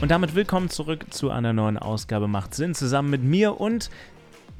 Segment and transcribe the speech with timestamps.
[0.00, 3.90] Und damit willkommen zurück zu einer neuen Ausgabe Macht Sinn zusammen mit mir und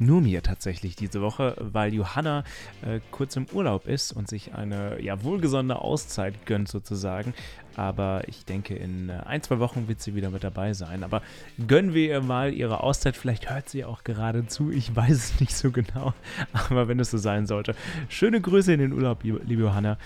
[0.00, 2.42] nur mir tatsächlich diese Woche, weil Johanna
[2.82, 7.34] äh, kurz im Urlaub ist und sich eine ja wohlgesonnene Auszeit gönnt sozusagen.
[7.76, 11.04] Aber ich denke, in äh, ein, zwei Wochen wird sie wieder mit dabei sein.
[11.04, 11.22] Aber
[11.68, 13.16] gönnen wir ihr mal ihre Auszeit.
[13.16, 14.72] Vielleicht hört sie auch gerade zu.
[14.72, 16.14] Ich weiß es nicht so genau.
[16.52, 17.76] Aber wenn es so sein sollte,
[18.08, 19.98] schöne Grüße in den Urlaub, liebe Johanna.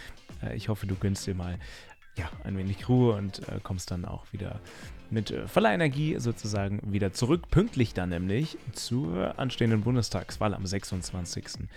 [0.43, 1.59] Äh, ich hoffe, du gönnst dir mal
[2.17, 4.61] ja, ein wenig Ruhe und äh, kommst dann auch wieder
[5.13, 7.51] mit äh, voller Energie sozusagen wieder zurück.
[7.51, 11.69] Pünktlich dann nämlich zur anstehenden Bundestagswahl am 26.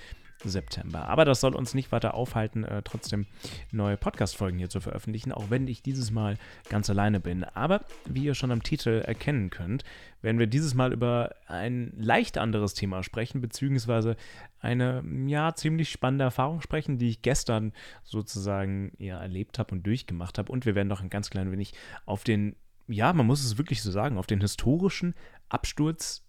[0.43, 1.07] September.
[1.07, 3.25] Aber das soll uns nicht weiter aufhalten, äh, trotzdem
[3.71, 6.37] neue Podcast-Folgen hier zu veröffentlichen, auch wenn ich dieses Mal
[6.69, 7.43] ganz alleine bin.
[7.43, 9.83] Aber wie ihr schon am Titel erkennen könnt,
[10.21, 14.17] werden wir dieses Mal über ein leicht anderes Thema sprechen, beziehungsweise
[14.59, 20.37] eine ja ziemlich spannende Erfahrung sprechen, die ich gestern sozusagen ja erlebt habe und durchgemacht
[20.37, 20.51] habe.
[20.51, 21.73] Und wir werden noch ein ganz klein wenig
[22.05, 22.55] auf den
[22.87, 25.15] ja, man muss es wirklich so sagen, auf den historischen
[25.49, 26.25] Absturz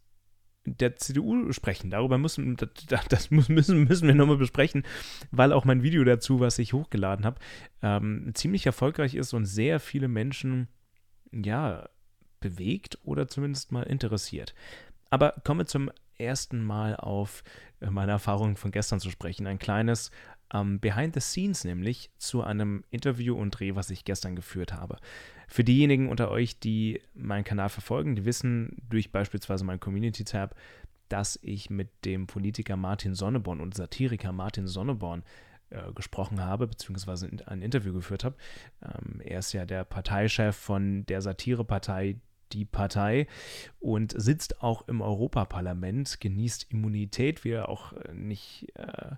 [0.67, 1.91] der CDU sprechen.
[1.91, 2.57] Darüber müssen,
[3.09, 4.84] das, müssen, müssen wir nochmal besprechen,
[5.31, 7.39] weil auch mein Video dazu, was ich hochgeladen habe,
[7.83, 10.69] ähm, ziemlich erfolgreich ist und sehr viele Menschen,
[11.33, 11.89] ja,
[12.41, 14.55] bewegt oder zumindest mal interessiert.
[15.11, 17.43] Aber kommen wir zum ersten Mal auf
[17.81, 19.47] äh, meine Erfahrungen von gestern zu sprechen.
[19.47, 20.11] Ein kleines
[20.53, 24.99] ähm, Behind the Scenes nämlich zu einem Interview und Dreh, was ich gestern geführt habe.
[25.49, 30.55] Für diejenigen unter euch, die meinen Kanal verfolgen, die wissen durch beispielsweise meinen Community-Tab,
[31.09, 35.23] dass ich mit dem Politiker Martin Sonneborn und Satiriker Martin Sonneborn
[35.71, 38.37] äh, gesprochen habe, beziehungsweise ein Interview geführt habe.
[38.83, 42.17] Ähm, er ist ja der Parteichef von der Satirepartei
[42.53, 43.27] Die Partei
[43.81, 49.17] und sitzt auch im Europaparlament, genießt Immunität, wie er auch äh, nicht äh,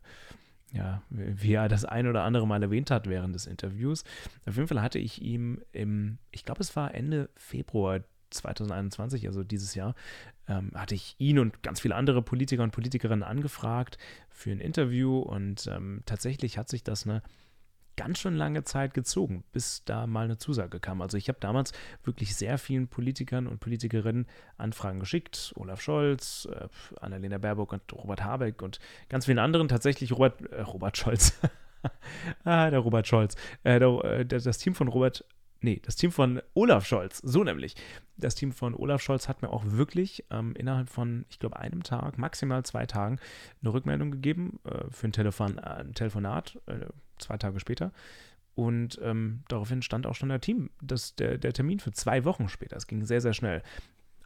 [0.73, 4.05] ja, wie er das ein oder andere Mal erwähnt hat während des Interviews.
[4.47, 9.43] Auf jeden Fall hatte ich ihm im, ich glaube, es war Ende Februar 2021, also
[9.43, 9.95] dieses Jahr,
[10.47, 13.97] ähm, hatte ich ihn und ganz viele andere Politiker und Politikerinnen angefragt
[14.29, 17.23] für ein Interview und ähm, tatsächlich hat sich das eine
[17.99, 21.03] ganz schön lange Zeit gezogen, bis da mal eine Zusage kam.
[21.03, 21.73] Also ich habe damals
[22.05, 24.27] wirklich sehr vielen Politikern und Politikerinnen
[24.57, 25.53] Anfragen geschickt.
[25.57, 26.69] Olaf Scholz, äh,
[27.01, 29.67] Annalena Baerbock und Robert Habeck und ganz vielen anderen.
[29.67, 31.41] Tatsächlich Robert, äh, Robert Scholz.
[32.45, 33.35] ah, der Robert Scholz.
[33.65, 35.25] Äh, der, äh, das Team von Robert
[35.61, 37.75] nee, das Team von Olaf Scholz, so nämlich.
[38.17, 41.83] Das Team von Olaf Scholz hat mir auch wirklich ähm, innerhalb von, ich glaube, einem
[41.83, 43.19] Tag, maximal zwei Tagen
[43.63, 46.59] eine Rückmeldung gegeben äh, für ein, Telefon, äh, ein Telefonat.
[46.67, 46.87] Äh,
[47.19, 47.93] zwei Tage später.
[48.55, 52.49] Und ähm, daraufhin stand auch schon der Team, das, der, der Termin für zwei Wochen
[52.49, 52.77] später.
[52.77, 53.63] Es ging sehr, sehr schnell.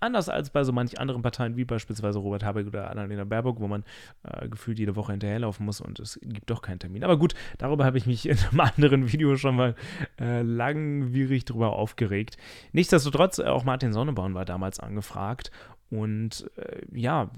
[0.03, 3.69] Anders als bei so manchen anderen Parteien, wie beispielsweise Robert Habeck oder Annalena Baerbock, wo
[3.69, 3.85] man
[4.25, 7.05] äh, gefühlt jede Woche hinterherlaufen muss und es gibt doch keinen Termin.
[7.05, 9.77] Aber gut, darüber habe ich mich in einem anderen Video schon mal
[10.19, 12.37] äh, langwierig drüber aufgeregt.
[12.73, 15.53] Nichtsdestotrotz, auch Martin Sonneborn war damals angefragt
[15.89, 17.31] und äh, ja,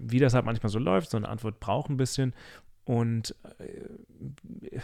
[0.00, 2.34] wie das halt manchmal so läuft, so eine Antwort braucht ein bisschen.
[2.84, 4.80] Und äh,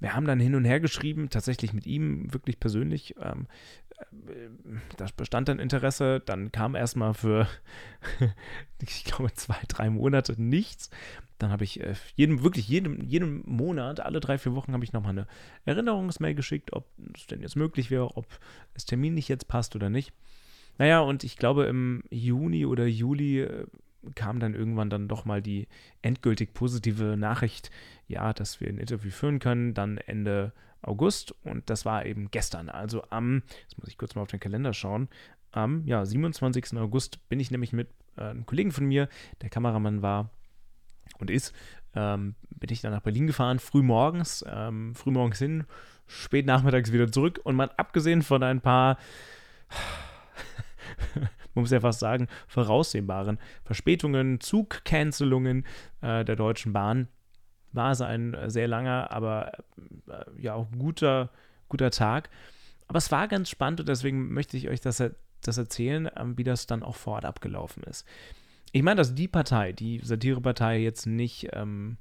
[0.00, 3.14] wir haben dann hin und her geschrieben, tatsächlich mit ihm, wirklich persönlich.
[3.18, 3.46] Ähm,
[4.96, 6.20] da bestand dann Interesse.
[6.20, 7.48] Dann kam erstmal für,
[8.82, 10.90] ich glaube, zwei, drei Monate nichts.
[11.38, 14.92] Dann habe ich äh, jedem, wirklich jedem, jedem Monat, alle drei, vier Wochen, habe ich
[14.92, 15.26] nochmal eine
[15.64, 18.26] Erinnerungsmail geschickt, ob es denn jetzt möglich wäre, ob
[18.74, 20.12] das Termin nicht jetzt passt oder nicht.
[20.78, 23.66] Naja, und ich glaube, im Juni oder Juli äh,
[24.14, 25.68] kam dann irgendwann dann doch mal die
[26.02, 27.70] endgültig positive Nachricht,
[28.06, 30.52] ja, dass wir ein Interview führen können, dann Ende
[30.82, 32.68] August und das war eben gestern.
[32.68, 35.08] Also am, jetzt muss ich kurz mal auf den Kalender schauen,
[35.52, 36.76] am ja, 27.
[36.78, 39.08] August bin ich nämlich mit äh, einem Kollegen von mir,
[39.42, 40.30] der Kameramann war
[41.18, 41.54] und ist,
[41.94, 45.64] ähm, bin ich dann nach Berlin gefahren, früh morgens, ähm, früh morgens hin,
[46.06, 48.98] spät nachmittags wieder zurück und mal abgesehen von ein paar
[51.14, 55.64] man muss ja fast sagen, voraussehbaren Verspätungen, Zugcancelungen
[56.00, 57.08] äh, der Deutschen Bahn
[57.72, 59.52] war es ein sehr langer, aber
[60.08, 61.30] äh, ja auch guter,
[61.68, 62.30] guter Tag.
[62.86, 65.02] Aber es war ganz spannend und deswegen möchte ich euch das,
[65.42, 68.06] das erzählen, äh, wie das dann auch vor Ort abgelaufen ist.
[68.72, 71.96] Ich meine, dass die Partei, die Satirepartei, jetzt nicht ähm,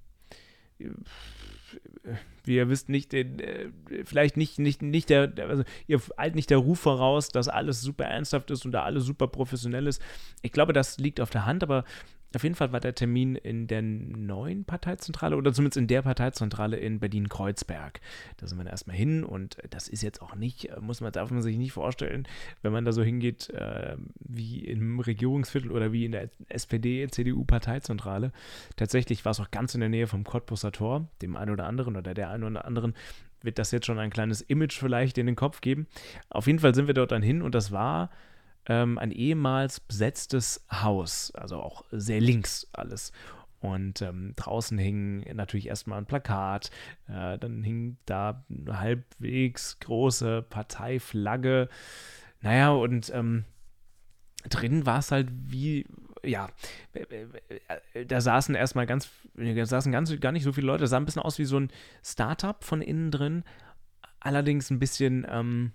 [2.44, 3.69] wie ihr wisst, nicht, äh,
[4.06, 8.06] vielleicht nicht, nicht, nicht der, also ihr eilt nicht der Ruf voraus, dass alles super
[8.06, 10.01] ernsthaft ist und da alles super professionell ist.
[10.41, 11.83] Ich glaube, das liegt auf der Hand, aber
[12.35, 16.77] auf jeden Fall war der Termin in der neuen Parteizentrale oder zumindest in der Parteizentrale
[16.77, 18.01] in Berlin-Kreuzberg.
[18.38, 21.41] Da sind wir erstmal hin und das ist jetzt auch nicht, muss man, darf man
[21.41, 22.27] sich nicht vorstellen,
[22.62, 28.31] wenn man da so hingeht äh, wie im Regierungsviertel oder wie in der SPD-CDU-Parteizentrale.
[28.75, 31.95] Tatsächlich war es auch ganz in der Nähe vom Cottbusser Tor, dem einen oder anderen
[31.95, 32.94] oder der einen oder anderen
[33.41, 35.88] wird das jetzt schon ein kleines Image vielleicht in den Kopf geben.
[36.29, 38.09] Auf jeden Fall sind wir dort dann hin und das war
[38.68, 43.12] ähm, ein ehemals besetztes Haus, also auch sehr links alles.
[43.60, 46.69] Und ähm, draußen hing natürlich erstmal ein Plakat,
[47.08, 51.68] äh, dann hing da eine halbwegs große Parteiflagge.
[52.42, 53.46] Naja, und ähm,
[54.48, 55.88] drin war es halt wie,
[56.24, 56.50] ja,
[58.08, 61.06] da saßen erstmal ganz, da saßen ganz, gar nicht so viele Leute, das sah ein
[61.06, 61.72] bisschen aus wie so ein
[62.04, 63.44] Startup von innen drin,
[64.20, 65.72] allerdings ein bisschen, ähm,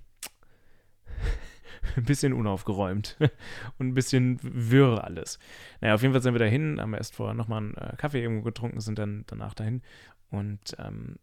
[1.97, 3.17] ein bisschen unaufgeräumt
[3.79, 5.39] und ein bisschen wirr alles.
[5.81, 8.43] Naja, auf jeden Fall sind wir dahin, haben erst vorher nochmal einen äh, Kaffee irgendwo
[8.43, 9.83] getrunken, sind dann danach dahin
[10.31, 11.17] und ähm,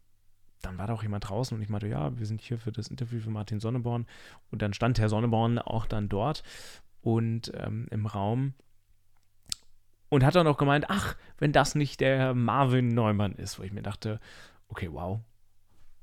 [0.62, 2.90] dann war da auch jemand draußen und ich meinte, ja, wir sind hier für das
[2.90, 4.06] Interview für Martin Sonneborn
[4.52, 6.44] und dann stand Herr Sonneborn auch dann dort
[7.02, 8.54] und ähm, im Raum
[10.10, 13.72] und hat dann auch gemeint, ach, wenn das nicht der Marvin Neumann ist, wo ich
[13.72, 14.20] mir dachte,
[14.68, 15.22] okay, wow.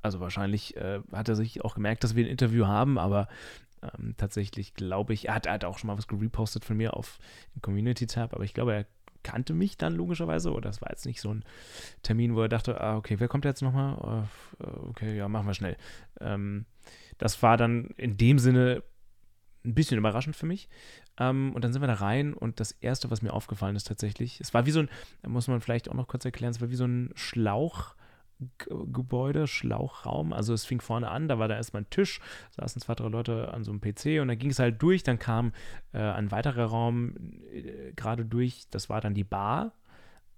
[0.00, 3.28] Also wahrscheinlich äh, hat er sich auch gemerkt, dass wir ein Interview haben, aber
[3.98, 6.94] ähm, tatsächlich glaube ich, er hat, er hat, auch schon mal was gerepostet von mir
[6.94, 7.18] auf
[7.54, 8.86] den Community-Tab, aber ich glaube, er
[9.22, 11.44] kannte mich dann logischerweise oder das war jetzt nicht so ein
[12.02, 14.28] Termin, wo er dachte, ah, okay, wer kommt jetzt nochmal?
[14.60, 15.76] Uh, okay, ja, machen wir schnell.
[16.20, 16.64] Ähm,
[17.18, 18.84] das war dann in dem Sinne
[19.64, 20.68] ein bisschen überraschend für mich.
[21.18, 24.40] Ähm, und dann sind wir da rein und das Erste, was mir aufgefallen ist tatsächlich,
[24.40, 24.88] es war wie so ein,
[25.26, 27.95] muss man vielleicht auch noch kurz erklären, es war wie so ein Schlauch.
[28.68, 30.32] Gebäude, Schlauchraum.
[30.32, 32.20] Also es fing vorne an, da war da erstmal ein Tisch,
[32.56, 35.18] saßen zwei, drei Leute an so einem PC und dann ging es halt durch, dann
[35.18, 35.52] kam
[35.92, 37.14] äh, ein weiterer Raum
[37.52, 39.72] äh, gerade durch, das war dann die Bar.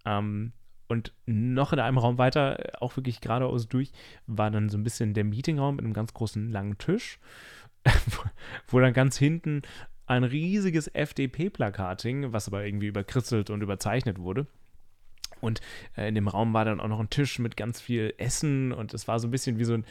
[0.04, 0.52] Ähm,
[0.86, 3.92] und noch in einem Raum weiter, auch wirklich geradeaus durch,
[4.26, 7.18] war dann so ein bisschen der Meetingraum mit einem ganz großen langen Tisch,
[8.68, 9.62] wo dann ganz hinten
[10.06, 14.46] ein riesiges FDP-Plakat hing, was aber irgendwie überkritzelt und überzeichnet wurde.
[15.40, 15.60] Und
[15.96, 18.94] äh, in dem Raum war dann auch noch ein Tisch mit ganz viel Essen und
[18.94, 19.84] es war so ein bisschen wie so ein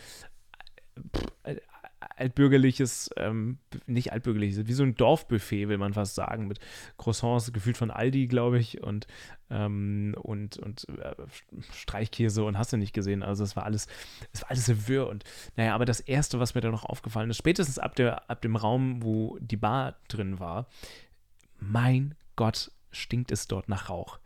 [1.44, 1.58] äh,
[2.00, 6.60] altbürgerliches, ähm, nicht altbürgerliches, wie so ein Dorfbuffet, will man fast sagen, mit
[6.98, 9.08] Croissants, gefühlt von Aldi, glaube ich, und,
[9.50, 11.16] ähm, und, und äh,
[11.74, 13.24] Streichkäse und hast du nicht gesehen.
[13.24, 13.88] Also es war alles,
[14.32, 15.08] es war alles wirr.
[15.08, 15.24] Und
[15.56, 18.56] naja, aber das Erste, was mir da noch aufgefallen ist, spätestens ab, der, ab dem
[18.56, 20.68] Raum, wo die Bar drin war,
[21.60, 24.20] mein Gott, stinkt es dort nach Rauch.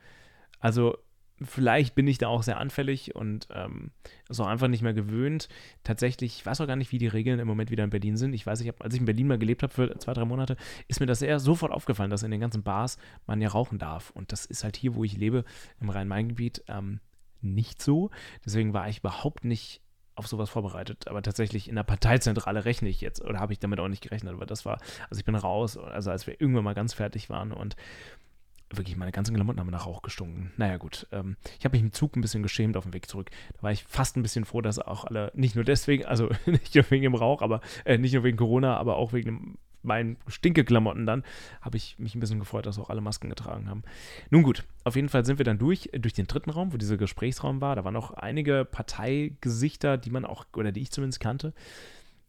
[0.59, 0.97] Also
[1.43, 3.91] vielleicht bin ich da auch sehr anfällig und ähm,
[4.29, 5.49] so einfach nicht mehr gewöhnt.
[5.83, 8.33] Tatsächlich, ich weiß auch gar nicht, wie die Regeln im Moment wieder in Berlin sind.
[8.33, 10.57] Ich weiß, ich hab, als ich in Berlin mal gelebt habe für zwei, drei Monate,
[10.87, 12.97] ist mir das eher sofort aufgefallen, dass in den ganzen Bars
[13.27, 14.11] man ja rauchen darf.
[14.11, 15.43] Und das ist halt hier, wo ich lebe,
[15.79, 16.99] im Rhein-Main-Gebiet, ähm,
[17.41, 18.11] nicht so.
[18.45, 19.81] Deswegen war ich überhaupt nicht
[20.15, 21.07] auf sowas vorbereitet.
[21.07, 24.33] Aber tatsächlich in der Parteizentrale rechne ich jetzt oder habe ich damit auch nicht gerechnet.
[24.33, 24.79] Aber das war,
[25.09, 27.75] also ich bin raus, also als wir irgendwann mal ganz fertig waren und
[28.77, 30.51] wirklich meine ganzen Klamotten haben nach Rauch gestunken.
[30.57, 31.07] Naja, gut.
[31.11, 33.29] Ähm, ich habe mich im Zug ein bisschen geschämt auf dem Weg zurück.
[33.53, 36.75] Da war ich fast ein bisschen froh, dass auch alle, nicht nur deswegen, also nicht
[36.75, 41.05] nur wegen dem Rauch, aber äh, nicht nur wegen Corona, aber auch wegen meinen Stinkeklamotten
[41.05, 41.23] dann,
[41.61, 43.83] habe ich mich ein bisschen gefreut, dass auch alle Masken getragen haben.
[44.29, 46.97] Nun gut, auf jeden Fall sind wir dann durch, durch den dritten Raum, wo dieser
[46.97, 47.75] Gesprächsraum war.
[47.75, 51.53] Da waren noch einige Parteigesichter, die man auch, oder die ich zumindest kannte.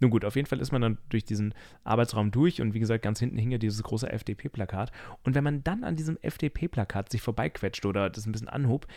[0.03, 1.55] Nun gut, auf jeden Fall ist man dann durch diesen
[1.85, 4.91] Arbeitsraum durch und wie gesagt, ganz hinten hing ja dieses große FDP-Plakat.
[5.23, 8.89] Und wenn man dann an diesem FDP-Plakat sich vorbeiquetscht oder das ein bisschen anhob,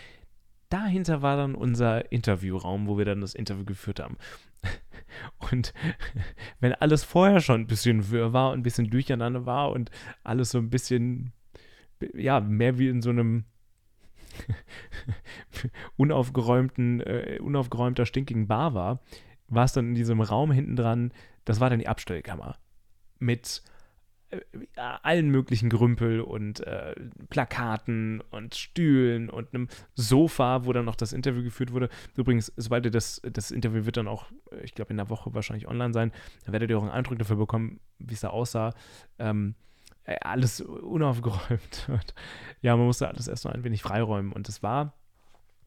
[0.70, 4.18] dahinter war dann unser Interviewraum, wo wir dann das Interview geführt haben.
[5.52, 5.76] Und
[6.60, 9.92] wenn alles vorher schon ein bisschen wirr war und ein bisschen durcheinander war und
[10.24, 11.32] alles so ein bisschen,
[12.16, 13.46] ja, mehr wie in so einem
[15.98, 19.00] unaufgeräumten, äh, unaufgeräumter, stinkigen Bar war,
[19.48, 21.12] war es dann in diesem Raum hinten dran,
[21.46, 22.58] das war dann die Abstellkammer.
[23.20, 23.64] Mit
[24.32, 24.40] äh,
[24.76, 26.96] allen möglichen Grümpel und äh,
[27.30, 31.90] Plakaten und Stühlen und einem Sofa, wo dann noch das Interview geführt wurde.
[32.16, 34.26] Übrigens, sobald ihr das, das Interview wird dann auch,
[34.64, 36.12] ich glaube, in der Woche wahrscheinlich online sein,
[36.46, 38.74] da werdet ihr auch einen Eindruck dafür bekommen, wie es da aussah.
[39.20, 39.56] Ähm,
[40.06, 41.90] äh, alles unaufgeräumt.
[42.62, 44.32] Ja, man musste alles erst noch ein wenig freiräumen.
[44.32, 44.94] Und es war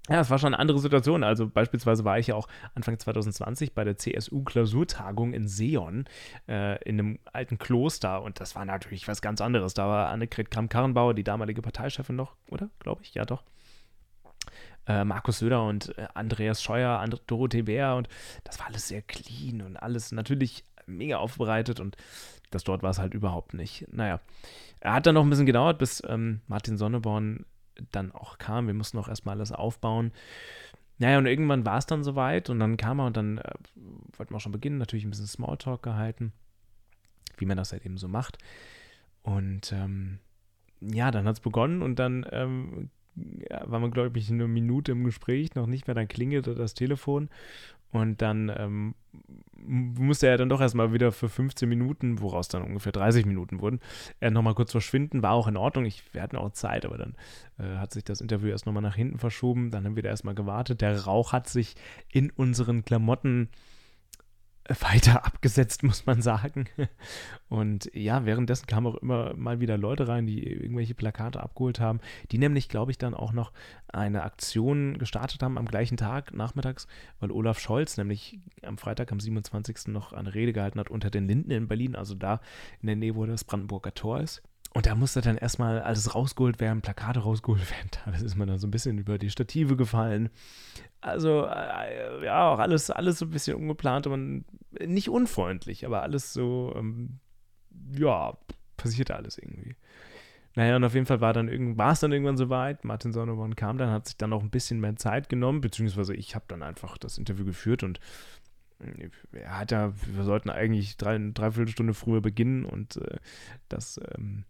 [0.09, 1.23] ja, es war schon eine andere Situation.
[1.23, 6.05] Also beispielsweise war ich ja auch Anfang 2020 bei der CSU-Klausurtagung in Seon,
[6.49, 8.23] äh, in einem alten Kloster.
[8.23, 9.75] Und das war natürlich was ganz anderes.
[9.75, 12.71] Da war Annegret Kramp-Karrenbauer, die damalige Parteichefin noch, oder?
[12.79, 13.45] Glaube ich, ja doch.
[14.87, 18.09] Äh, Markus Söder und äh, Andreas Scheuer, And Dorothee Bär und
[18.45, 21.97] das war alles sehr clean und alles natürlich mega aufbereitet und
[22.51, 23.87] das dort war es halt überhaupt nicht.
[23.93, 24.21] Naja,
[24.81, 27.45] er hat dann noch ein bisschen gedauert, bis ähm, Martin Sonneborn
[27.93, 28.67] dann auch kam.
[28.67, 30.13] Wir mussten auch erstmal alles aufbauen.
[30.99, 33.55] Naja, und irgendwann war es dann soweit und dann kam er und dann äh,
[34.17, 36.33] wollten wir auch schon beginnen, natürlich ein bisschen Smalltalk gehalten,
[37.37, 38.39] wie man das halt eben so macht.
[39.23, 40.19] Und ähm,
[40.81, 42.91] ja, dann hat es begonnen und dann ähm,
[43.51, 46.75] ja, war man, glaube ich, eine Minute im Gespräch, noch nicht mehr, dann klingelte das
[46.75, 47.29] Telefon
[47.91, 48.95] Und dann ähm,
[49.67, 53.81] musste er dann doch erstmal wieder für 15 Minuten, woraus dann ungefähr 30 Minuten wurden,
[54.21, 55.23] er nochmal kurz verschwinden.
[55.23, 55.85] War auch in Ordnung.
[55.85, 57.15] Ich, wir hatten auch Zeit, aber dann
[57.59, 59.71] äh, hat sich das Interview erst nochmal nach hinten verschoben.
[59.71, 60.81] Dann haben wir da erstmal gewartet.
[60.81, 61.77] Der Rauch hat sich
[62.13, 63.49] in unseren Klamotten
[64.69, 66.67] weiter abgesetzt, muss man sagen.
[67.49, 72.01] Und ja, währenddessen kamen auch immer mal wieder Leute rein, die irgendwelche Plakate abgeholt haben,
[72.31, 73.53] die nämlich, glaube ich, dann auch noch
[73.89, 76.87] eine Aktion gestartet haben am gleichen Tag, nachmittags,
[77.21, 79.89] weil Olaf Scholz nämlich am Freitag, am 27.
[79.89, 82.41] noch eine Rede gehalten hat unter den Linden in Berlin, also da
[82.83, 84.43] in der Nähe, wo das Brandenburger Tor ist.
[84.75, 87.91] Und da musste dann erstmal alles rausgeholt werden, Plakate rausgeholt werden.
[88.05, 90.31] Da ist man dann so ein bisschen über die Stative gefallen.
[91.01, 94.19] Also, äh, ja, auch alles, alles so ein bisschen ungeplant, aber
[94.87, 97.21] nicht unfreundlich, aber alles so, ähm,
[97.93, 98.37] ja,
[98.77, 99.77] passierte alles irgendwie.
[100.55, 102.85] Naja, und auf jeden Fall war dann irgend, war es dann irgendwann soweit.
[102.85, 106.35] Martin Sonneborn kam dann, hat sich dann auch ein bisschen mehr Zeit genommen, beziehungsweise ich
[106.35, 108.01] habe dann einfach das Interview geführt und
[108.81, 113.19] äh, er hat ja, wir sollten eigentlich drei, dreiviertel Stunde früher beginnen und äh,
[113.69, 114.45] das, ähm,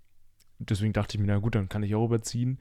[0.59, 2.59] deswegen dachte ich mir, na gut, dann kann ich auch überziehen.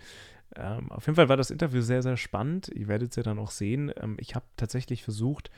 [0.55, 2.69] Ähm, auf jeden Fall war das Interview sehr, sehr spannend.
[2.69, 3.91] Ihr werdet es ja dann auch sehen.
[4.01, 5.51] Ähm, ich habe tatsächlich versucht,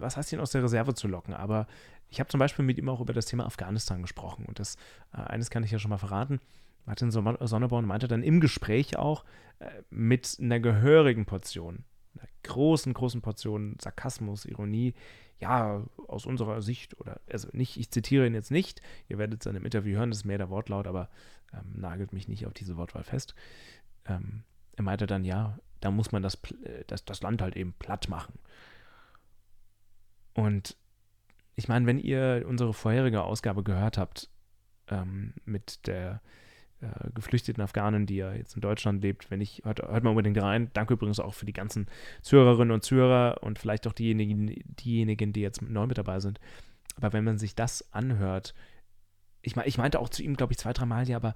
[0.00, 1.66] was heißt ihn aus der Reserve zu locken, aber
[2.08, 4.76] ich habe zum Beispiel mit ihm auch über das Thema Afghanistan gesprochen und das
[5.12, 6.40] äh, eines kann ich ja schon mal verraten.
[6.86, 9.24] Martin Sonneborn meinte dann im Gespräch auch
[9.58, 11.84] äh, mit einer gehörigen Portion,
[12.16, 14.94] einer großen, großen Portion Sarkasmus, Ironie,
[15.38, 19.44] ja, aus unserer Sicht, oder also nicht, ich zitiere ihn jetzt nicht, ihr werdet es
[19.44, 21.08] dann im Interview hören, das ist mehr der Wortlaut, aber
[21.52, 23.34] ähm, nagelt mich nicht auf diese Wortwahl fest.
[24.06, 24.42] Ähm,
[24.76, 28.08] er meinte dann, ja, da muss man das, äh, das, das Land halt eben platt
[28.08, 28.38] machen.
[30.40, 30.76] Und
[31.54, 34.30] ich meine, wenn ihr unsere vorherige Ausgabe gehört habt
[34.88, 36.22] ähm, mit der
[36.80, 40.40] äh, geflüchteten Afghanen, die ja jetzt in Deutschland lebt, wenn ich, hört, hört mal unbedingt
[40.40, 40.70] rein.
[40.72, 41.86] Danke übrigens auch für die ganzen
[42.22, 46.40] Zuhörerinnen und Zuhörer und vielleicht auch diejenigen, diejenigen, die jetzt neu mit dabei sind.
[46.96, 48.54] Aber wenn man sich das anhört,
[49.42, 51.34] ich, mein, ich meinte auch zu ihm, glaube ich, zwei, drei Mal, ja, aber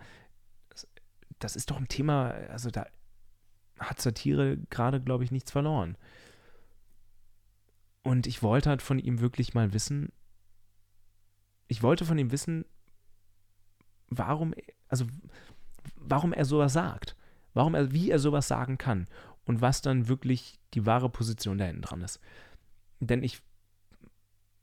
[1.38, 2.87] das ist doch ein Thema, also da
[3.78, 5.96] hat Satire gerade, glaube ich, nichts verloren.
[8.04, 10.12] Und ich wollte halt von ihm wirklich mal wissen,
[11.66, 12.66] ich wollte von ihm wissen,
[14.08, 14.54] warum,
[14.88, 15.06] also,
[15.96, 17.16] warum er sowas sagt.
[17.54, 19.06] Warum er, wie er sowas sagen kann.
[19.46, 22.20] Und was dann wirklich die wahre Position da hinten dran ist.
[23.00, 23.40] Denn ich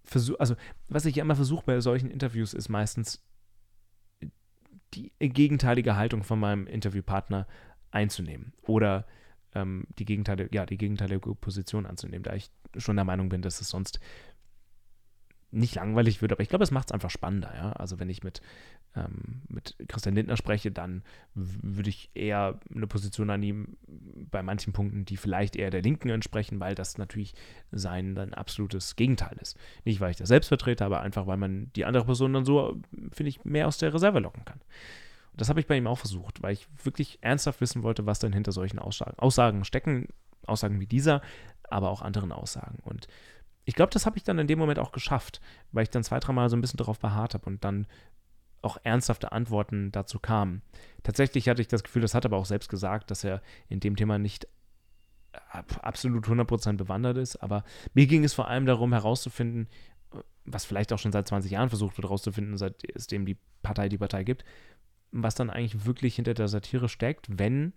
[0.04, 0.56] versuche, also,
[0.88, 3.24] was ich immer versuche bei solchen Interviews ist meistens
[4.94, 7.48] die gegenteilige Haltung von meinem Interviewpartner
[7.92, 8.54] einzunehmen.
[8.62, 9.08] Oder
[9.56, 13.62] ähm, die, gegenteilige, ja, die gegenteilige Position anzunehmen, da ich schon der Meinung bin, dass
[13.62, 14.00] es sonst
[15.52, 17.74] nicht langweilig wird, aber ich glaube, es macht es einfach spannender, ja.
[17.74, 18.42] Also wenn ich mit,
[18.96, 21.04] ähm, mit Christian Lindner spreche, dann
[21.34, 23.78] würde ich eher eine Position annehmen
[24.32, 27.34] bei manchen Punkten, die vielleicht eher der Linken entsprechen, weil das natürlich
[27.72, 29.58] sein dann absolutes Gegenteil ist.
[29.84, 32.80] Nicht, weil ich das selbst vertrete, aber einfach, weil man die andere Person dann so,
[33.12, 34.62] finde ich, mehr aus der Reserve locken kann.
[35.34, 38.34] Das habe ich bei ihm auch versucht, weil ich wirklich ernsthaft wissen wollte, was dann
[38.34, 40.08] hinter solchen Aussagen, Aussagen stecken,
[40.46, 41.22] Aussagen wie dieser,
[41.70, 42.80] aber auch anderen Aussagen.
[42.84, 43.08] Und
[43.66, 45.40] ich glaube, das habe ich dann in dem Moment auch geschafft,
[45.72, 47.88] weil ich dann zwei, dreimal so ein bisschen darauf beharrt habe und dann
[48.62, 50.62] auch ernsthafte Antworten dazu kamen.
[51.04, 53.96] Tatsächlich hatte ich das Gefühl, das hat aber auch selbst gesagt, dass er in dem
[53.96, 54.48] Thema nicht
[55.82, 59.68] absolut 100% bewandert ist, aber mir ging es vor allem darum herauszufinden,
[60.46, 64.24] was vielleicht auch schon seit 20 Jahren versucht wird herauszufinden, seitdem die Partei die Partei
[64.24, 64.44] gibt,
[65.12, 67.74] was dann eigentlich wirklich hinter der Satire steckt, wenn,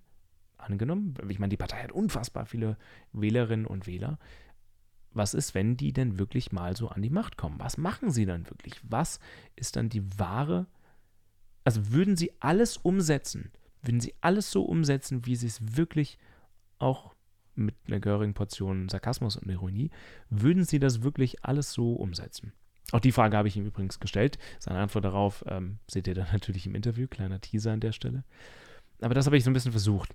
[0.56, 2.76] angenommen, ich meine, die Partei hat unfassbar viele
[3.12, 4.18] Wählerinnen und Wähler,
[5.12, 7.60] was ist, wenn die denn wirklich mal so an die Macht kommen?
[7.60, 8.80] Was machen sie dann wirklich?
[8.82, 9.20] Was
[9.54, 10.66] ist dann die wahre,
[11.62, 16.18] also würden sie alles umsetzen, würden sie alles so umsetzen, wie sie es wirklich
[16.78, 17.14] auch
[17.54, 19.90] mit einer gehörigen Portion Sarkasmus und Ironie,
[20.30, 22.52] würden sie das wirklich alles so umsetzen?
[22.92, 24.38] Auch die Frage habe ich ihm übrigens gestellt.
[24.58, 28.24] Seine Antwort darauf ähm, seht ihr dann natürlich im Interview, kleiner Teaser an der Stelle.
[29.00, 30.14] Aber das habe ich so ein bisschen versucht.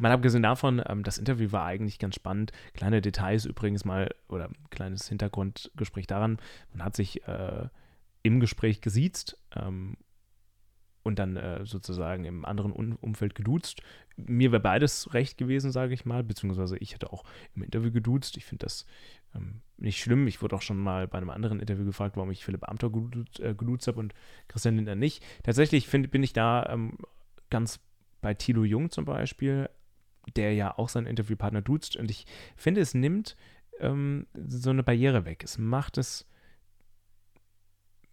[0.00, 2.52] Mal abgesehen davon, ähm, das Interview war eigentlich ganz spannend.
[2.72, 6.38] Kleine Details übrigens mal, oder kleines Hintergrundgespräch daran.
[6.72, 7.68] Man hat sich äh,
[8.22, 9.96] im Gespräch gesiezt ähm,
[11.02, 13.82] und dann äh, sozusagen im anderen um Umfeld geduzt.
[14.16, 18.36] Mir wäre beides recht gewesen, sage ich mal, beziehungsweise ich hätte auch im Interview geduzt.
[18.36, 18.86] Ich finde das
[19.34, 20.26] ähm, nicht schlimm.
[20.26, 23.40] Ich wurde auch schon mal bei einem anderen Interview gefragt, warum ich Philipp Amthor geduzt,
[23.40, 24.14] äh, geduzt habe und
[24.48, 25.24] Christian Lindner nicht.
[25.42, 26.98] Tatsächlich find, bin ich da ähm,
[27.50, 27.80] ganz
[28.20, 29.68] bei Thilo Jung zum Beispiel
[30.36, 31.96] der ja auch seinen Interviewpartner duzt.
[31.96, 33.36] Und ich finde, es nimmt
[33.80, 35.42] ähm, so eine Barriere weg.
[35.44, 36.26] Es macht es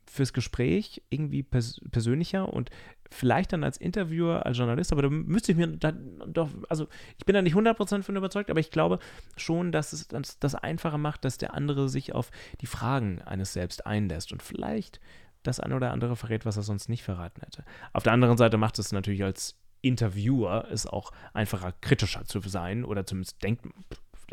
[0.10, 2.70] fürs Gespräch irgendwie pers persönlicher und
[3.12, 6.88] vielleicht dann als Interviewer, als Journalist, aber da müsste ich mir dann doch, also
[7.18, 9.00] ich bin da nicht 100% von überzeugt, aber ich glaube
[9.38, 13.54] schon, dass es das, das einfacher macht, dass der andere sich auf die Fragen eines
[13.54, 15.00] selbst einlässt und vielleicht
[15.44, 17.64] das eine oder andere verrät, was er sonst nicht verraten hätte.
[17.94, 22.84] Auf der anderen Seite macht es natürlich als Interviewer es auch einfacher, kritischer zu sein
[22.84, 23.66] oder zumindest denkt,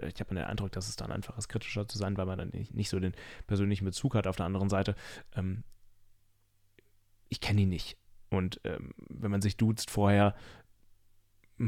[0.03, 2.50] ich habe den Eindruck, dass es dann einfach ist, kritischer zu sein, weil man dann
[2.50, 3.15] nicht, nicht so den
[3.47, 4.26] persönlichen Bezug hat.
[4.26, 4.95] Auf der anderen Seite,
[5.35, 5.62] ähm,
[7.29, 7.97] ich kenne ihn nicht.
[8.31, 10.35] Und ähm, wenn man sich duzt vorher,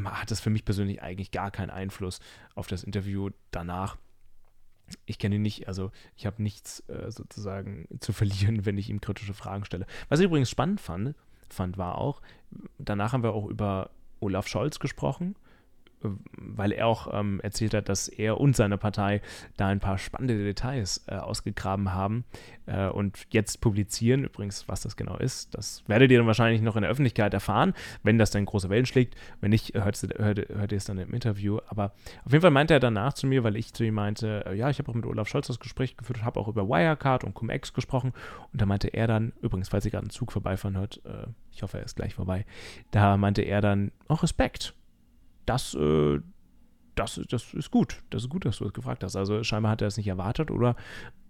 [0.04, 2.20] hat das für mich persönlich eigentlich gar keinen Einfluss
[2.54, 3.96] auf das Interview danach.
[5.06, 9.00] Ich kenne ihn nicht, also ich habe nichts äh, sozusagen zu verlieren, wenn ich ihm
[9.00, 9.86] kritische Fragen stelle.
[10.08, 11.14] Was ich übrigens spannend fand,
[11.48, 12.20] fand war auch,
[12.78, 15.36] danach haben wir auch über Olaf Scholz gesprochen
[16.00, 19.20] weil er auch ähm, erzählt hat, dass er und seine Partei
[19.56, 22.24] da ein paar spannende Details äh, ausgegraben haben
[22.66, 24.24] äh, und jetzt publizieren.
[24.24, 27.74] Übrigens, was das genau ist, das werdet ihr dann wahrscheinlich noch in der Öffentlichkeit erfahren,
[28.02, 29.16] wenn das dann große Wellen schlägt.
[29.40, 31.58] Wenn nicht, hört, hört, hört ihr es dann im Interview.
[31.68, 31.92] Aber
[32.24, 34.70] auf jeden Fall meinte er danach zu mir, weil ich zu ihm meinte, äh, ja,
[34.70, 37.72] ich habe auch mit Olaf Scholz das Gespräch geführt, habe auch über Wirecard und Cum-Ex
[37.72, 38.12] gesprochen.
[38.52, 41.62] Und da meinte er dann, übrigens, falls ihr gerade einen Zug vorbeifahren hört, äh, ich
[41.62, 42.46] hoffe, er ist gleich vorbei,
[42.92, 44.74] da meinte er dann, auch oh, Respekt
[45.48, 46.20] das, äh,
[46.94, 48.02] das, das ist gut.
[48.10, 49.16] Das ist gut, dass du das gefragt hast.
[49.16, 50.76] Also scheinbar hat er es nicht erwartet oder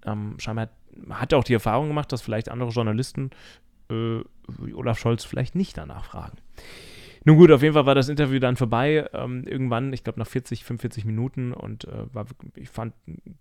[0.05, 0.71] ähm, scheinbar
[1.11, 3.31] hat er auch die Erfahrung gemacht, dass vielleicht andere Journalisten
[3.91, 4.21] äh,
[4.59, 6.39] wie Olaf Scholz vielleicht nicht danach fragen.
[7.25, 9.07] Nun gut, auf jeden Fall war das Interview dann vorbei.
[9.13, 12.95] Ähm, irgendwann, ich glaube nach 40, 45 Minuten und äh, war, ich fand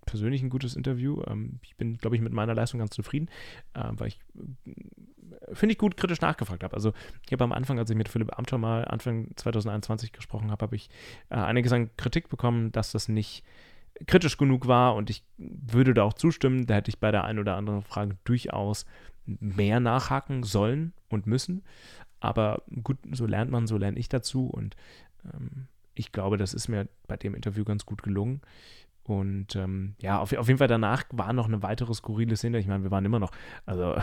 [0.04, 1.22] persönlich ein gutes Interview.
[1.26, 3.28] Ähm, ich bin, glaube ich, mit meiner Leistung ganz zufrieden,
[3.74, 4.20] äh, weil ich
[5.52, 6.74] finde ich gut, kritisch nachgefragt habe.
[6.74, 6.92] Also
[7.26, 10.76] ich habe am Anfang, als ich mit Philipp Amthor mal Anfang 2021 gesprochen habe, habe
[10.76, 10.90] ich
[11.30, 13.44] äh, einiges an Kritik bekommen, dass das nicht
[14.06, 16.66] kritisch genug war und ich würde da auch zustimmen.
[16.66, 18.86] Da hätte ich bei der einen oder anderen Frage durchaus
[19.26, 21.62] mehr nachhaken sollen und müssen.
[22.20, 24.76] Aber gut, so lernt man, so lerne ich dazu und
[25.24, 28.40] ähm, ich glaube, das ist mir bei dem Interview ganz gut gelungen.
[29.08, 32.58] Und ähm, ja, auf, auf, jeden Fall danach war noch eine weitere skurrile Szene.
[32.58, 33.30] Ich meine, wir waren immer noch,
[33.64, 33.96] also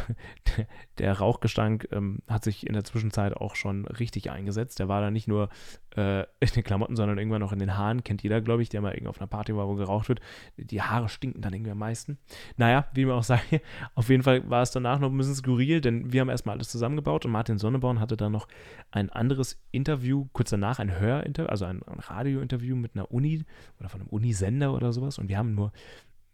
[0.97, 4.79] der, Rauchgestank ähm, hat sich in der Zwischenzeit auch schon richtig eingesetzt.
[4.79, 5.49] Der war da nicht nur
[5.95, 8.03] äh, in den Klamotten, sondern irgendwann noch in den Haaren.
[8.03, 10.21] Kennt jeder, glaube ich, der mal irgendwo auf einer Party war, wo geraucht wird.
[10.57, 12.17] Die Haare stinken dann irgendwie am meisten.
[12.57, 13.61] Naja, wie man auch sage,
[13.93, 16.69] auf jeden Fall war es danach noch ein bisschen skurril, denn wir haben erstmal alles
[16.69, 18.47] zusammengebaut und Martin Sonneborn hatte dann noch
[18.89, 23.45] ein anderes Interview, kurz danach ein Hörinterview, also ein, ein Radiointerview mit einer Uni
[23.79, 25.71] oder von einem Unisender oder sowas und wir haben nur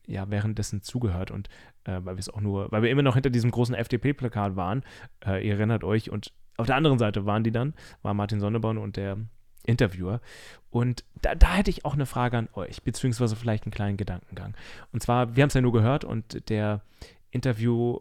[0.08, 1.48] ja, währenddessen zugehört und
[1.84, 4.84] äh, weil wir es auch nur, weil wir immer noch hinter diesem großen FDP-Plakat waren,
[5.26, 8.78] äh, ihr erinnert euch und auf der anderen Seite waren die dann, war Martin Sonneborn
[8.78, 9.18] und der
[9.66, 10.22] Interviewer.
[10.70, 14.56] Und da, da, hätte ich auch eine Frage an euch, beziehungsweise vielleicht einen kleinen Gedankengang.
[14.92, 16.82] Und zwar, wir haben es ja nur gehört und der
[17.30, 18.00] Interview,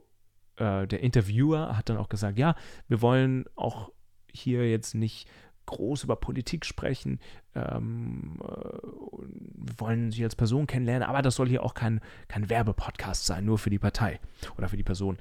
[0.57, 2.55] äh, der Interviewer hat dann auch gesagt, ja,
[2.88, 3.90] wir wollen auch
[4.33, 5.29] hier jetzt nicht
[5.70, 7.18] groß über Politik sprechen.
[7.54, 12.50] Ähm, äh, wir wollen sie als Person kennenlernen, aber das soll hier auch kein, kein
[12.50, 14.20] Werbepodcast sein, nur für die Partei
[14.56, 15.16] oder für die Person.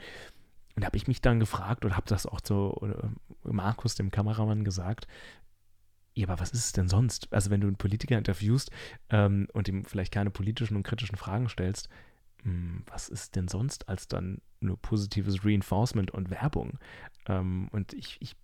[0.75, 4.11] Und da habe ich mich dann gefragt und habe das auch zu äh, Markus, dem
[4.11, 5.07] Kameramann, gesagt,
[6.15, 7.31] ja, aber was ist es denn sonst?
[7.31, 8.71] Also wenn du einen Politiker interviewst
[9.09, 11.89] ähm, und ihm vielleicht keine politischen und kritischen Fragen stellst,
[12.43, 16.79] mh, hm, was ist denn sonst als dann nur positives Reinforcement und Werbung?
[17.27, 18.35] Ähm, und ich, ich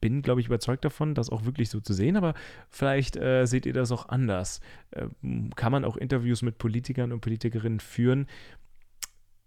[0.00, 2.34] bin, glaube ich, überzeugt davon, das auch wirklich so zu sehen, aber
[2.70, 4.60] vielleicht äh, seht ihr das auch anders.
[4.90, 5.08] Äh,
[5.56, 8.26] kann man auch Interviews mit Politikern und Politikerinnen führen,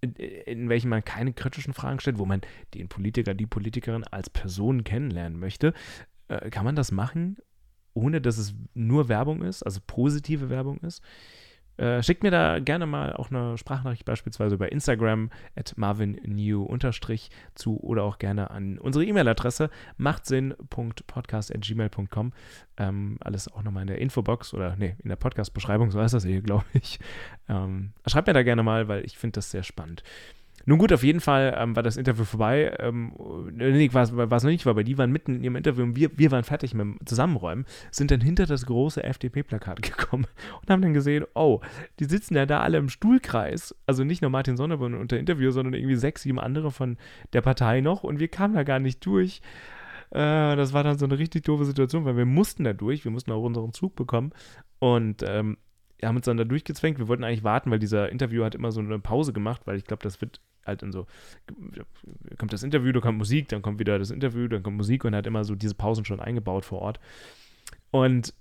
[0.01, 2.41] in, in welchen man keine kritischen Fragen stellt, wo man
[2.73, 5.73] den Politiker, die Politikerin als Person kennenlernen möchte,
[6.27, 7.37] äh, kann man das machen,
[7.93, 11.01] ohne dass es nur Werbung ist, also positive Werbung ist?
[11.77, 16.67] Äh, schickt mir da gerne mal auch eine Sprachnachricht beispielsweise über Instagram at marvinnew
[17.55, 22.33] zu oder auch gerne an unsere E-Mail-Adresse machtsinn.podcast.gmail.com.
[22.77, 26.25] Ähm, alles auch nochmal in der Infobox oder nee, in der Podcast-Beschreibung, so heißt das
[26.25, 26.99] hier, glaube ich.
[27.49, 30.03] Ähm, schreibt mir da gerne mal, weil ich finde das sehr spannend.
[30.65, 32.75] Nun gut, auf jeden Fall ähm, war das Interview vorbei.
[32.79, 33.13] Ähm,
[33.53, 34.11] nee, war es
[34.43, 36.81] noch nicht weil die waren mitten in ihrem Interview und wir, wir waren fertig mit
[36.81, 40.27] dem Zusammenräumen, sind dann hinter das große FDP-Plakat gekommen
[40.61, 41.61] und haben dann gesehen, oh,
[41.99, 43.75] die sitzen ja da alle im Stuhlkreis.
[43.85, 46.97] Also nicht nur Martin Sonneborn unter Interview, sondern irgendwie sechs, sieben andere von
[47.33, 49.41] der Partei noch und wir kamen da gar nicht durch.
[50.11, 53.11] Äh, das war dann so eine richtig doofe Situation, weil wir mussten da durch, wir
[53.11, 54.31] mussten auch unseren Zug bekommen
[54.79, 55.57] und ähm,
[56.03, 56.99] haben uns dann da durchgezwängt.
[56.99, 59.85] Wir wollten eigentlich warten, weil dieser Interview hat immer so eine Pause gemacht, weil ich
[59.85, 61.07] glaube, das wird halt dann so,
[62.37, 65.15] kommt das Interview, dann kommt Musik, dann kommt wieder das Interview, dann kommt Musik und
[65.15, 66.99] hat immer so diese Pausen schon eingebaut vor Ort.
[67.91, 68.33] Und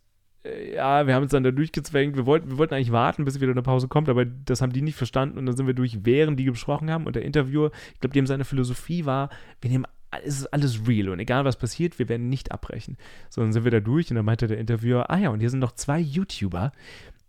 [0.45, 2.17] äh, ja, wir haben uns dann da durchgezwängt.
[2.17, 4.83] Wir wollten, wir wollten eigentlich warten, bis wieder eine Pause kommt, aber das haben die
[4.83, 7.07] nicht verstanden und dann sind wir durch, während die gesprochen haben.
[7.07, 9.31] Und der Interviewer, ich glaube, dem seine Philosophie war,
[9.61, 9.87] wir nehmen
[10.25, 12.97] es alles real und egal was passiert, wir werden nicht abbrechen.
[13.29, 15.51] So, dann sind wir da durch und dann meinte der Interviewer, ah ja, und hier
[15.51, 16.73] sind noch zwei YouTuber,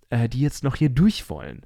[0.09, 1.61] äh, die jetzt noch hier durch wollen.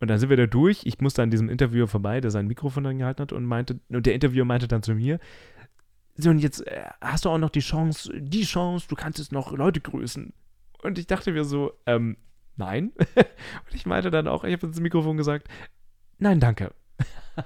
[0.00, 0.82] Und dann sind wir da durch.
[0.84, 4.06] Ich musste an diesem Interviewer vorbei, der sein Mikrofon dann gehalten hat und meinte, und
[4.06, 5.18] der Interviewer meinte dann zu mir,
[6.16, 9.32] so und jetzt äh, hast du auch noch die Chance, die Chance, du kannst jetzt
[9.32, 10.32] noch Leute grüßen.
[10.82, 12.16] Und ich dachte mir so, ähm,
[12.56, 12.92] nein.
[13.16, 15.48] und ich meinte dann auch, ich habe ins Mikrofon gesagt,
[16.18, 16.72] nein, danke.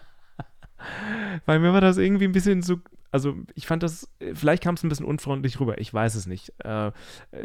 [1.46, 2.78] Weil mir war das irgendwie ein bisschen so
[3.10, 6.52] also ich fand das, vielleicht kam es ein bisschen unfreundlich rüber, ich weiß es nicht.
[6.64, 6.92] Äh,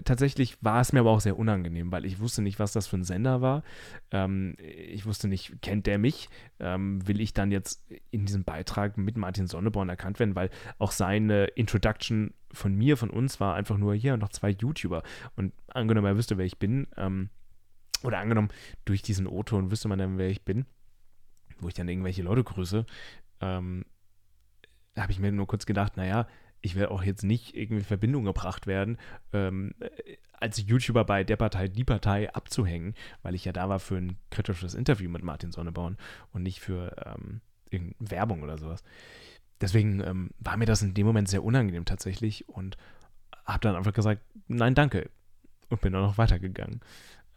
[0.03, 2.97] tatsächlich war es mir aber auch sehr unangenehm, weil ich wusste nicht, was das für
[2.97, 3.63] ein Sender war.
[4.11, 6.29] Ähm, ich wusste nicht, kennt der mich?
[6.59, 10.49] Ähm, will ich dann jetzt in diesem Beitrag mit Martin Sonneborn erkannt werden, weil
[10.79, 15.03] auch seine Introduction von mir, von uns war einfach nur hier noch zwei YouTuber.
[15.35, 17.29] Und angenommen, er wüsste, wer ich bin, ähm,
[18.03, 18.49] oder angenommen,
[18.85, 20.65] durch diesen O-Ton wüsste man dann, wer ich bin,
[21.59, 22.85] wo ich dann irgendwelche Leute grüße,
[23.39, 23.85] ähm,
[24.97, 26.27] habe ich mir nur kurz gedacht, naja,
[26.61, 28.97] ich werde auch jetzt nicht irgendwie in Verbindung gebracht werden,
[29.33, 29.73] ähm,
[30.39, 34.17] als YouTuber bei der Partei, die Partei abzuhängen, weil ich ja da war für ein
[34.29, 35.97] kritisches Interview mit Martin Sonneborn
[36.31, 38.83] und nicht für ähm, irgendeine Werbung oder sowas.
[39.61, 42.77] Deswegen ähm, war mir das in dem Moment sehr unangenehm tatsächlich und
[43.45, 45.09] habe dann einfach gesagt, nein, danke
[45.69, 46.81] und bin dann noch weitergegangen.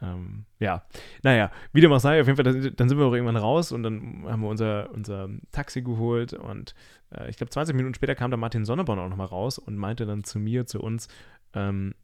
[0.01, 0.83] Ähm, ja,
[1.23, 3.81] naja, wie dem auch sei, auf jeden Fall, dann sind wir auch irgendwann raus und
[3.81, 6.75] dann haben wir unser, unser Taxi geholt und
[7.11, 10.05] äh, ich glaube 20 Minuten später kam dann Martin Sonneborn auch nochmal raus und meinte
[10.05, 11.07] dann zu mir, zu uns,
[11.53, 11.95] ähm,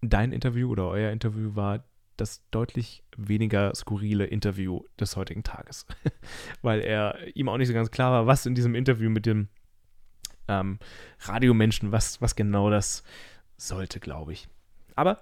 [0.00, 1.84] dein Interview oder euer Interview war
[2.16, 5.86] das deutlich weniger skurrile Interview des heutigen Tages.
[6.62, 9.48] Weil er ihm auch nicht so ganz klar war, was in diesem Interview mit dem
[10.48, 10.78] ähm,
[11.20, 13.04] Radiomenschen, was, was genau das
[13.56, 14.48] sollte, glaube ich.
[14.96, 15.20] Aber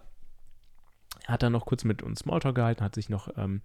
[1.29, 3.61] hat dann noch kurz mit uns Smalltalk gehalten, hat sich noch, ähm,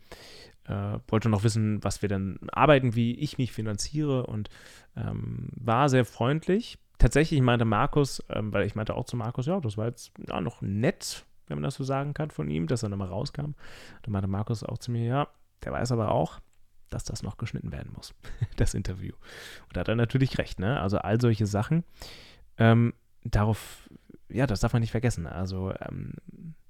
[0.65, 4.49] äh, wollte noch wissen, was wir dann arbeiten, wie ich mich finanziere und
[4.95, 6.77] ähm, war sehr freundlich.
[6.97, 10.41] Tatsächlich meinte Markus, ähm, weil ich meinte auch zu Markus, ja, das war jetzt ja,
[10.41, 13.53] noch nett, wenn man das so sagen kann von ihm, dass er nochmal rauskam.
[14.03, 15.27] Da meinte Markus auch zu mir, ja,
[15.63, 16.39] der weiß aber auch,
[16.89, 18.13] dass das noch geschnitten werden muss,
[18.57, 19.13] das Interview.
[19.67, 20.79] Und da hat er natürlich recht, ne?
[20.79, 21.83] Also all solche Sachen.
[22.57, 23.89] Ähm, darauf,
[24.29, 25.25] ja, das darf man nicht vergessen.
[25.27, 26.13] Also ähm,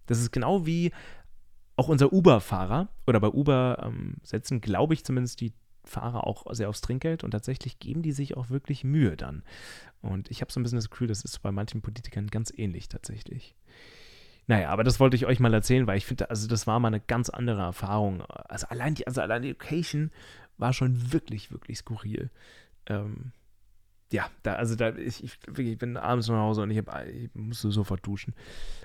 [0.06, 0.92] das ist genau wie
[1.76, 5.54] auch unser Uber-Fahrer oder bei Uber ähm, setzen, glaube ich zumindest, die
[5.86, 9.44] Fahrer auch sehr aufs Trinkgeld und tatsächlich geben die sich auch wirklich Mühe dann.
[10.02, 12.90] Und ich habe so ein bisschen das Gefühl, das ist bei manchen Politikern ganz ähnlich
[12.90, 13.56] tatsächlich.
[14.48, 16.90] Naja, aber das wollte ich euch mal erzählen, weil ich finde, also das war mal
[16.90, 18.22] eine ganz andere Erfahrung.
[18.22, 20.12] Also allein die, also allein die Location
[20.58, 22.30] war schon wirklich, wirklich skurril.
[22.88, 23.32] Ähm,
[24.14, 25.24] ja, da, also da, ich,
[25.58, 28.36] ich, bin abends nach Hause und ich, hab, ich musste sofort duschen.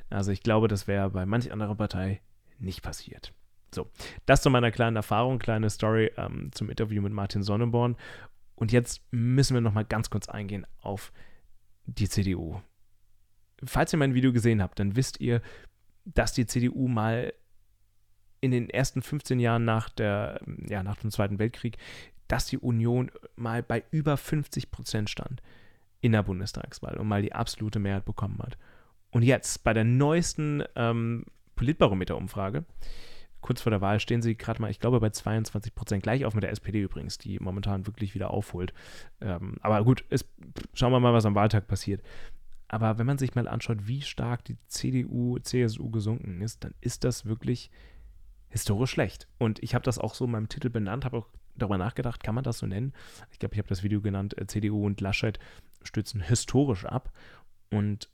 [0.09, 2.23] Also ich glaube, das wäre bei manch anderer Partei
[2.59, 3.35] nicht passiert.
[3.75, 3.91] So,
[4.25, 7.97] das zu meiner kleinen Erfahrung, kleine Story ähm, zum Interview mit Martin Sonneborn.
[8.55, 11.13] Und jetzt müssen wir nochmal ganz kurz eingehen auf
[11.85, 12.63] die CDU.
[13.63, 15.43] Falls ihr mein Video gesehen habt, dann wisst ihr,
[16.07, 17.35] dass die CDU mal
[18.41, 21.79] in den ersten 15 Jahren nach, der, ja, nach dem Zweiten Weltkrieg
[22.29, 25.43] dass die Union mal bei über 50 Prozent stand
[26.01, 28.57] in der Bundestagswahl und mal die absolute Mehrheit bekommen hat.
[29.11, 31.25] Und jetzt bei der neuesten ähm,
[31.57, 32.65] Politbarometer-Umfrage,
[33.41, 36.35] kurz vor der Wahl, stehen sie gerade mal, ich glaube, bei 22 Prozent, gleich auf
[36.35, 38.75] mit der SPD übrigens, die momentan wirklich wieder aufholt.
[39.21, 40.29] Ähm, aber gut, ist,
[40.75, 42.03] schauen wir mal, was am Wahltag passiert.
[42.69, 47.03] Aber wenn man sich mal anschaut, wie stark die CDU, CSU gesunken ist, dann ist
[47.03, 47.71] das wirklich
[48.49, 49.29] historisch schlecht.
[49.39, 52.35] Und ich habe das auch so in meinem Titel benannt, habe auch darüber nachgedacht, kann
[52.35, 52.93] man das so nennen?
[53.31, 55.39] Ich glaube, ich habe das Video genannt, äh, CDU und Laschet
[55.83, 57.13] stützen historisch ab.
[57.71, 58.09] Und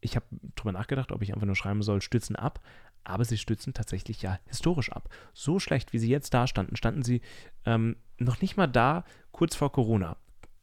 [0.00, 2.60] ich habe darüber nachgedacht, ob ich einfach nur schreiben soll, stützen ab.
[3.04, 5.08] Aber sie stützen tatsächlich ja historisch ab.
[5.32, 7.20] So schlecht, wie sie jetzt da standen, standen sie
[7.64, 10.16] ähm, noch nicht mal da, kurz vor Corona.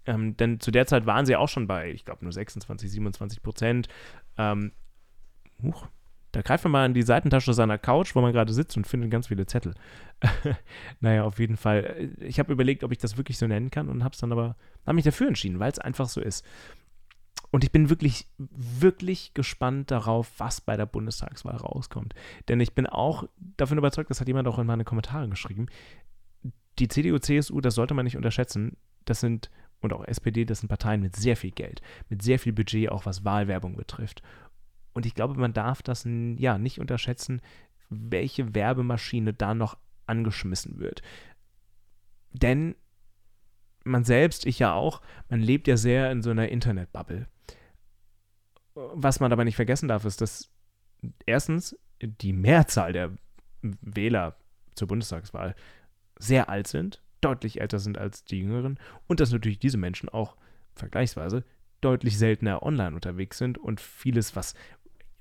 [0.06, 3.44] Ähm, denn zu der Zeit waren sie auch schon bei, ich glaube, nur 26, 27
[3.44, 3.90] Prozent.
[4.38, 4.72] Ähm,
[5.62, 5.88] huch,
[6.32, 9.10] da greift man mal in die Seitentasche seiner Couch, wo man gerade sitzt und findet
[9.10, 9.74] ganz viele Zettel.
[11.00, 12.12] naja, auf jeden Fall.
[12.20, 14.56] Ich habe überlegt, ob ich das wirklich so nennen kann und habe es dann aber,
[14.86, 16.46] habe mich dafür entschieden, weil es einfach so ist.
[17.52, 22.14] Und ich bin wirklich, wirklich gespannt darauf, was bei der Bundestagswahl rauskommt.
[22.48, 23.24] Denn ich bin auch
[23.58, 25.66] davon überzeugt, das hat jemand auch in meine Kommentare geschrieben,
[26.78, 28.78] die CDU, CSU, das sollte man nicht unterschätzen.
[29.06, 29.50] Das sind,
[29.82, 33.06] und auch SPD, das sind Parteien mit sehr viel Geld, mit sehr viel Budget, auch
[33.06, 34.22] was Wahlwerbung betrifft.
[35.00, 37.42] Und ich glaube, man darf das ja nicht unterschätzen,
[37.88, 41.02] welche Werbemaschine da noch angeschmissen wird.
[42.34, 42.76] Denn
[43.86, 47.30] man selbst, ich ja auch, man lebt ja sehr in so einer Internetbubble.
[48.76, 50.52] Was man aber nicht vergessen darf, ist, dass
[51.26, 53.16] erstens die Mehrzahl der
[53.62, 54.36] Wähler
[54.76, 55.56] zur Bundestagswahl
[56.18, 60.36] sehr alt sind, deutlich älter sind als die Jüngeren und dass natürlich diese Menschen auch
[60.76, 61.46] vergleichsweise
[61.82, 64.54] deutlich seltener online unterwegs sind und vieles, was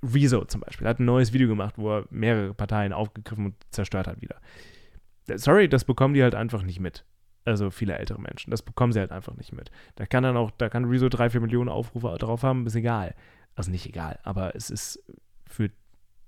[0.02, 4.06] Rezo zum Beispiel hat ein neues Video gemacht, wo er mehrere Parteien aufgegriffen und zerstört
[4.06, 4.40] hat wieder.
[5.34, 7.04] Sorry, das bekommen die halt einfach nicht mit.
[7.44, 8.50] Also viele ältere Menschen.
[8.50, 9.70] Das bekommen sie halt einfach nicht mit.
[9.96, 13.14] Da kann dann auch, da kann Rezo drei, vier Millionen Aufrufe drauf haben, ist egal.
[13.54, 15.02] Also nicht egal, aber es ist
[15.46, 15.70] für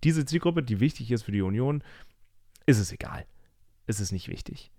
[0.02, 1.84] diese Zielgruppe, die wichtig ist für die Union,
[2.66, 3.26] ist es egal.
[3.86, 4.72] Es ist nicht wichtig.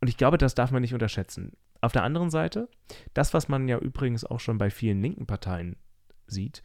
[0.00, 1.52] Und ich glaube, das darf man nicht unterschätzen.
[1.80, 2.68] Auf der anderen Seite,
[3.14, 5.76] das, was man ja übrigens auch schon bei vielen linken Parteien
[6.26, 6.62] sieht,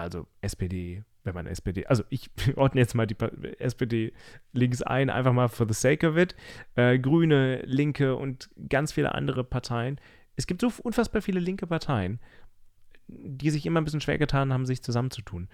[0.00, 3.16] also SPD, wenn man SPD, also ich ordne jetzt mal die
[3.58, 4.12] SPD
[4.52, 6.34] links ein, einfach mal for the sake of it,
[6.74, 10.00] äh, Grüne, Linke und ganz viele andere Parteien.
[10.36, 12.20] Es gibt so unfassbar viele linke Parteien,
[13.08, 15.48] die sich immer ein bisschen schwer getan haben, sich zusammenzutun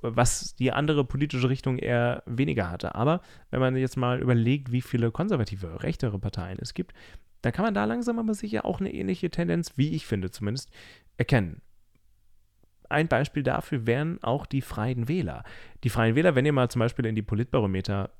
[0.00, 2.94] was die andere politische Richtung eher weniger hatte.
[2.94, 6.94] Aber wenn man jetzt mal überlegt, wie viele konservative, rechtere Parteien es gibt,
[7.42, 10.70] dann kann man da langsam aber sicher auch eine ähnliche Tendenz, wie ich finde zumindest,
[11.16, 11.62] erkennen.
[12.88, 15.44] Ein Beispiel dafür wären auch die Freien Wähler.
[15.84, 18.10] Die Freien Wähler, wenn ihr mal zum Beispiel in die Politbarometer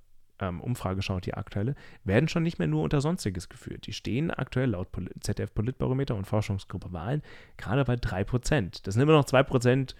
[0.40, 3.86] ähm, Umfrage schaut, die aktuelle, werden schon nicht mehr nur unter Sonstiges geführt.
[3.86, 4.88] Die stehen aktuell laut
[5.20, 7.22] ZDF Politbarometer und Forschungsgruppe Wahlen
[7.56, 8.82] gerade bei 3%.
[8.84, 9.94] Das sind immer noch 2%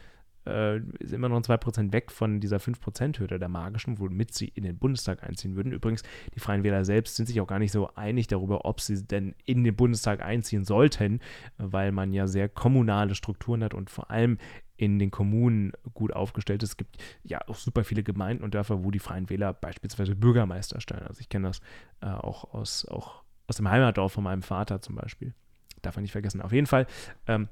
[0.49, 4.79] äh, ist immer noch 2% weg von dieser 5%-Hürde der magischen, womit sie in den
[4.79, 5.73] Bundestag einziehen würden.
[5.73, 6.03] Übrigens,
[6.35, 9.35] die Freien Wähler selbst sind sich auch gar nicht so einig darüber, ob sie denn
[9.45, 11.21] in den Bundestag einziehen sollten,
[11.59, 14.39] weil man ja sehr kommunale Strukturen hat und vor allem
[14.77, 16.71] in den Kommunen gut aufgestellt ist.
[16.71, 20.81] Es gibt ja auch super viele Gemeinden und Dörfer, wo die Freien Wähler beispielsweise Bürgermeister
[20.81, 21.07] stellen.
[21.07, 21.61] Also ich kenne das
[22.01, 25.35] äh, auch, aus, auch aus dem Heimatdorf von meinem Vater zum Beispiel.
[25.83, 26.41] Darf man nicht vergessen.
[26.41, 26.87] Auf jeden Fall
[27.27, 27.49] ähm,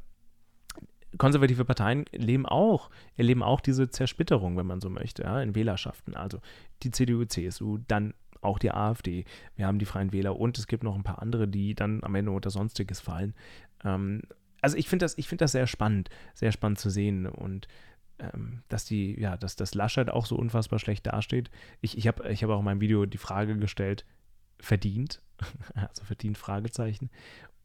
[1.18, 6.14] konservative Parteien leben auch, erleben auch diese Zersplitterung, wenn man so möchte, ja, in Wählerschaften.
[6.14, 6.40] Also
[6.82, 9.24] die CDU, CSU, dann auch die AfD,
[9.56, 12.14] wir haben die Freien Wähler und es gibt noch ein paar andere, die dann am
[12.14, 13.34] Ende unter Sonstiges fallen.
[13.84, 14.22] Ähm,
[14.60, 17.68] also ich finde das, find das sehr spannend, sehr spannend zu sehen und
[18.18, 21.50] ähm, dass die, ja, dass das Laschet auch so unfassbar schlecht dasteht.
[21.80, 24.04] Ich, ich habe ich hab auch in meinem Video die Frage gestellt,
[24.58, 25.20] verdient,
[25.74, 27.10] also verdient Fragezeichen.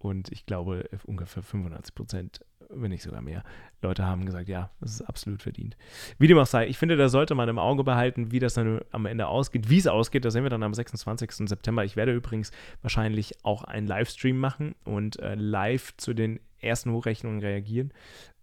[0.02, 2.42] Und ich glaube, ungefähr 95 Prozent
[2.74, 3.44] wenn nicht sogar mehr,
[3.82, 5.76] Leute haben gesagt, ja, das ist absolut verdient.
[6.18, 8.82] Wie dem auch sei, ich finde, da sollte man im Auge behalten, wie das dann
[8.92, 9.70] am Ende ausgeht.
[9.70, 11.50] Wie es ausgeht, das sehen wir dann am 26.
[11.50, 11.84] September.
[11.84, 17.40] Ich werde übrigens wahrscheinlich auch einen Livestream machen und äh, live zu den ersten Hochrechnungen
[17.40, 17.92] reagieren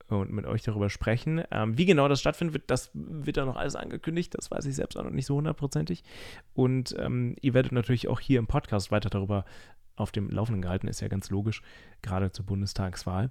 [0.08, 1.42] und mit euch darüber sprechen.
[1.50, 4.34] Ähm, wie genau das stattfinden wird, das wird dann noch alles angekündigt.
[4.36, 6.02] Das weiß ich selbst auch noch nicht so hundertprozentig.
[6.54, 9.44] Und ähm, ihr werdet natürlich auch hier im Podcast weiter darüber
[10.00, 11.62] auf dem Laufenden gehalten, ist ja ganz logisch,
[12.02, 13.30] gerade zur Bundestagswahl.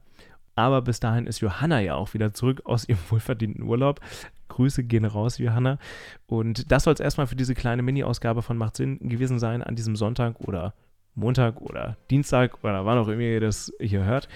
[0.56, 4.02] Aber bis dahin ist Johanna ja auch wieder zurück aus ihrem wohlverdienten Urlaub.
[4.50, 5.78] Grüße gehen raus, Johanna.
[6.26, 9.76] Und das soll es erstmal für diese kleine Mini-Ausgabe von Macht Sinn gewesen sein an
[9.76, 10.74] diesem Sonntag oder
[11.14, 14.28] Montag oder Dienstag oder wann auch immer ihr das hier hört.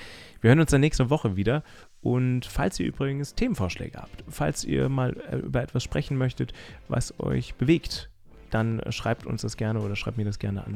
[0.41, 1.63] Wir hören uns dann nächste Woche wieder.
[2.01, 6.53] Und falls ihr übrigens Themenvorschläge habt, falls ihr mal äh, über etwas sprechen möchtet,
[6.87, 8.09] was euch bewegt,
[8.49, 10.75] dann schreibt uns das gerne oder schreibt mir das gerne an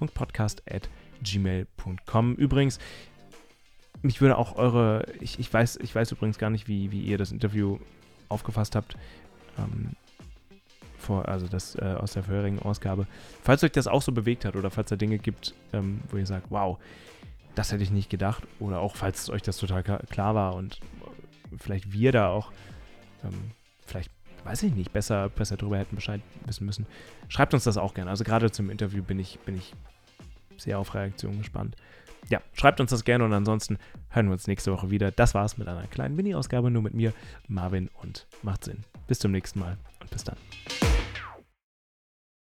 [0.00, 2.34] machtsinn.podcast.gmail.com.
[2.34, 2.78] Übrigens,
[4.02, 7.18] mich würde auch eure, ich, ich, weiß, ich weiß übrigens gar nicht, wie, wie ihr
[7.18, 7.78] das Interview
[8.28, 8.96] aufgefasst habt,
[9.58, 9.90] ähm,
[10.98, 13.06] vor, also das äh, aus der vorherigen Ausgabe.
[13.42, 16.26] Falls euch das auch so bewegt hat oder falls da Dinge gibt, ähm, wo ihr
[16.26, 16.78] sagt, wow,
[17.54, 20.80] das hätte ich nicht gedacht, oder auch falls euch das total klar war und
[21.58, 22.50] vielleicht wir da auch,
[23.24, 23.50] ähm,
[23.84, 24.10] vielleicht,
[24.44, 26.86] weiß ich nicht, besser, besser darüber hätten Bescheid wissen müssen,
[27.28, 28.10] schreibt uns das auch gerne.
[28.10, 29.74] Also gerade zum Interview bin ich, bin ich
[30.56, 31.76] sehr auf Reaktionen gespannt
[32.28, 33.78] ja, schreibt uns das gerne und ansonsten
[34.10, 35.10] hören wir uns nächste Woche wieder.
[35.10, 37.12] Das war's mit einer kleinen Mini-Ausgabe, nur mit mir,
[37.48, 38.80] Marvin und macht Sinn.
[39.06, 40.36] Bis zum nächsten Mal und bis dann.